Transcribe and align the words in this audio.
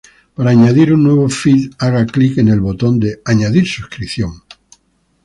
Para 0.33 0.49
añadir 0.49 0.91
un 0.93 1.03
nuevo 1.03 1.29
feed, 1.29 1.73
haga 1.77 2.07
clic 2.07 2.39
en 2.39 2.47
el 2.47 2.59
botón 2.59 2.99
de 2.99 3.21
"Añadir 3.23 3.67
suscripción". 3.67 4.41